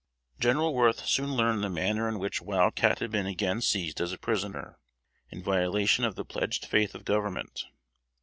[0.39, 4.11] General Worth soon learned the manner in which Wild Cat had been again seized as
[4.11, 4.79] a prisoner,
[5.29, 7.65] in violation of the pledged faith of Government.